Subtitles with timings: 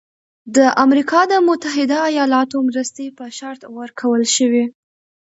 [0.55, 4.65] د امریکا د متحده ایالاتو مرستې په شرط ورکول شوی.